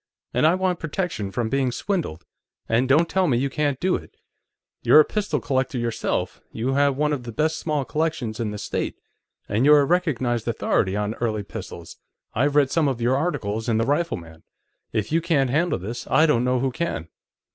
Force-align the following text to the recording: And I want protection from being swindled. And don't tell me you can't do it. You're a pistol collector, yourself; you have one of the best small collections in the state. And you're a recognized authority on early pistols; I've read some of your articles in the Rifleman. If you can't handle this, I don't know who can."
And 0.33 0.47
I 0.47 0.55
want 0.55 0.79
protection 0.79 1.29
from 1.29 1.47
being 1.47 1.71
swindled. 1.71 2.25
And 2.67 2.89
don't 2.89 3.07
tell 3.07 3.27
me 3.27 3.37
you 3.37 3.51
can't 3.51 3.79
do 3.79 3.95
it. 3.95 4.17
You're 4.81 5.01
a 5.01 5.05
pistol 5.05 5.39
collector, 5.39 5.77
yourself; 5.77 6.41
you 6.51 6.73
have 6.73 6.97
one 6.97 7.13
of 7.13 7.21
the 7.21 7.31
best 7.31 7.59
small 7.59 7.85
collections 7.85 8.39
in 8.39 8.49
the 8.49 8.57
state. 8.57 8.95
And 9.47 9.63
you're 9.63 9.81
a 9.81 9.85
recognized 9.85 10.47
authority 10.47 10.95
on 10.95 11.13
early 11.21 11.43
pistols; 11.43 11.97
I've 12.33 12.55
read 12.55 12.71
some 12.71 12.87
of 12.87 12.99
your 12.99 13.15
articles 13.15 13.69
in 13.69 13.77
the 13.77 13.85
Rifleman. 13.85 14.41
If 14.91 15.11
you 15.11 15.21
can't 15.21 15.51
handle 15.51 15.77
this, 15.77 16.07
I 16.09 16.25
don't 16.25 16.43
know 16.43 16.57
who 16.59 16.71
can." 16.71 17.07